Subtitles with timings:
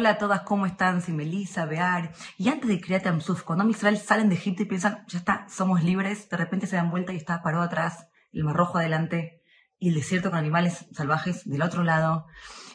[0.00, 1.02] Hola a todas, ¿cómo están?
[1.02, 2.12] Soy Melissa, Bear.
[2.38, 5.84] Y antes de Kriyat Amsuf, cuando Israel salen de Egipto y piensan, ya está, somos
[5.84, 9.42] libres, de repente se dan vuelta y está parado atrás, el mar rojo adelante
[9.78, 12.24] y el desierto con animales salvajes del otro lado.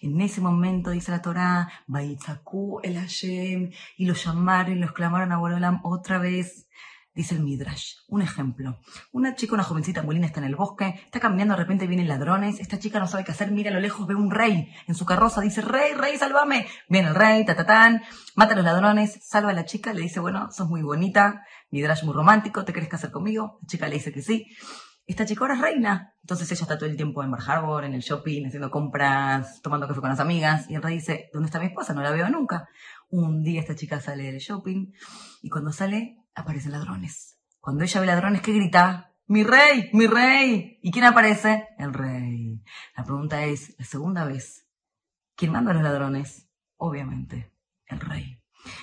[0.00, 5.30] En ese momento dice la Torá, Baitzaku el Hashem, y lo llamaron y los clamaron
[5.30, 6.66] a Borolam otra vez.
[7.14, 7.96] Dice el Midrash.
[8.08, 8.78] Un ejemplo.
[9.12, 12.08] Una chica, una jovencita muy linda, está en el bosque, está caminando, de repente vienen
[12.08, 14.94] ladrones, esta chica no sabe qué hacer, mira a lo lejos, ve un rey en
[14.94, 16.66] su carroza, dice, rey, rey, sálvame.
[16.88, 18.02] Viene el rey, tatatán,
[18.34, 22.02] mata a los ladrones, salva a la chica, le dice, bueno, sos muy bonita, Midrash
[22.04, 23.58] muy romántico, ¿te querés casar conmigo?
[23.60, 24.46] La chica le dice que sí.
[25.04, 26.14] Esta chica ahora es reina.
[26.22, 29.88] Entonces ella está todo el tiempo en Bar Harbor, en el shopping, haciendo compras, tomando
[29.88, 30.70] café con las amigas.
[30.70, 31.92] Y el rey dice, ¿dónde está mi esposa?
[31.92, 32.68] No la veo nunca.
[33.10, 34.92] Un día esta chica sale del shopping
[35.42, 37.38] y cuando sale aparecen ladrones.
[37.60, 39.12] Cuando ella ve ladrones, ¿qué grita?
[39.26, 39.90] ¡Mi rey!
[39.92, 40.78] ¡Mi rey!
[40.82, 41.68] ¿Y quién aparece?
[41.78, 42.62] El rey.
[42.96, 44.66] La pregunta es, la segunda vez,
[45.36, 46.48] ¿quién manda a los ladrones?
[46.76, 47.52] Obviamente,
[47.86, 48.42] el rey.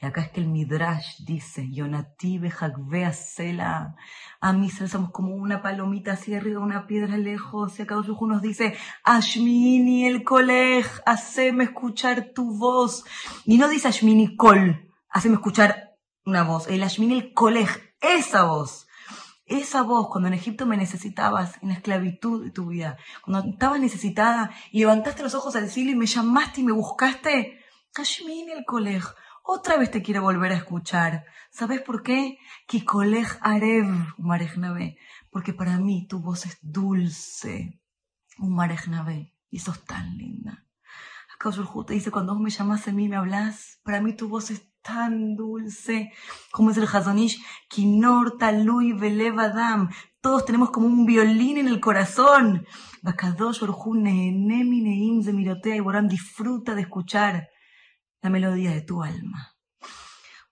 [0.00, 3.96] Y acá es que el Midrash dice, Yonative Hagvea Sela.
[4.40, 7.78] A mí somos como una palomita hacia arriba, una piedra lejos.
[7.78, 13.04] Y acá Yuju nos dice, Ashmini el Kolej, haceme escuchar tu voz.
[13.44, 15.89] Y no dice Ashmini Kol, haceme escuchar
[16.30, 17.68] una voz, el Ashmin el Kolej,
[18.00, 18.86] esa voz.
[19.46, 23.80] Esa voz, cuando en Egipto me necesitabas, en la esclavitud de tu vida, cuando estabas
[23.80, 27.58] necesitada y levantaste los ojos al cielo y me llamaste y me buscaste,
[27.96, 29.02] Ashmin el Kolej,
[29.42, 31.24] otra vez te quiero volver a escuchar.
[31.50, 32.38] ¿Sabes por qué?
[32.68, 34.98] Que Kolej Arev, Umarejnabe,
[35.30, 37.82] porque para mí tu voz es dulce,
[38.38, 40.64] Umarejnabe, y sos tan linda.
[41.34, 41.50] Acá
[41.86, 44.69] te dice, cuando vos me llamas a mí me hablas, para mí tu voz es
[44.82, 46.12] tan dulce,
[46.50, 49.90] como es el Hazonish, Kinor, Talui, Belevadam.
[50.20, 52.66] Todos tenemos como un violín en el corazón.
[53.02, 57.48] Bakadosh, Nemi, Neim, Zemirotea y Borán, disfruta de escuchar
[58.20, 59.56] la melodía de tu alma.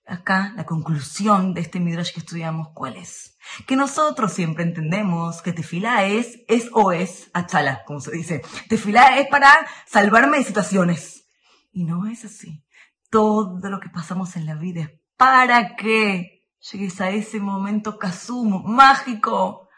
[0.06, 3.36] Acá la conclusión de este midrash que estudiamos, ¿cuál es?
[3.66, 8.40] Que nosotros siempre entendemos que tefilá es, es o es, achala, como se dice.
[8.70, 9.50] Tefilá es para
[9.86, 11.26] salvarme de situaciones.
[11.72, 12.64] Y no es así
[13.10, 18.62] todo lo que pasamos en la vida es para que llegues a ese momento casumo,
[18.62, 19.68] mágico,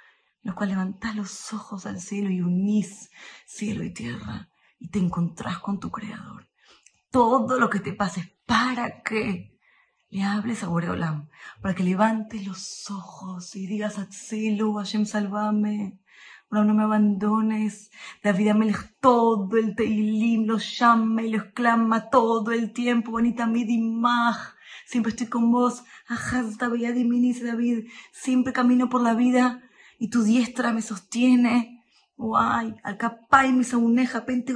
[0.43, 3.11] en el cual levantás los ojos al cielo y unís
[3.47, 6.49] cielo y tierra y te encontrás con tu creador.
[7.11, 9.59] Todo lo que te pase es para que
[10.09, 11.29] le hables a Boreolam,
[11.61, 16.00] para que levantes los ojos y digas a cielo, Hashem, salvame,
[16.51, 17.93] no, me abandones.
[18.25, 23.13] David Amelech todo el Teilim los llama y los clama todo el tiempo.
[23.13, 24.57] Bonita Midimach.
[24.85, 25.85] Siempre estoy con vos.
[26.59, 27.87] David dice David.
[28.11, 29.63] Siempre camino por la vida
[30.01, 31.85] y tu diestra me sostiene.
[32.17, 34.53] Guay, al capay mi sauneja, pente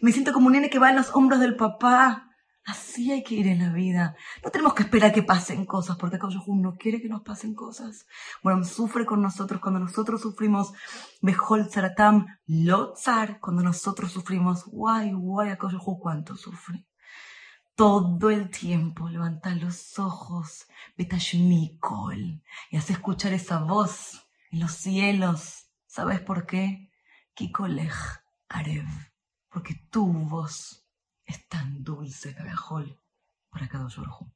[0.00, 2.29] Me siento como un nene que va en los hombros del papá.
[2.70, 4.14] Así hay que ir en la vida.
[4.44, 8.06] No tenemos que esperar que pasen cosas, porque Akadoshun no quiere que nos pasen cosas.
[8.44, 10.72] Bueno, sufre con nosotros cuando nosotros sufrimos
[11.20, 16.86] Behol Zaratam Lotzar, cuando nosotros sufrimos, guay, guay, Akadoshun, cuánto sufre.
[17.74, 25.66] Todo el tiempo levanta los ojos, Betashmikol, y hace escuchar esa voz en los cielos.
[25.86, 26.88] ¿Sabes por qué?
[27.34, 28.86] Kikolech Arev,
[29.48, 30.79] porque tu voz
[31.30, 32.98] es tan dulce, Cagajol,
[33.50, 34.32] para cada orjo.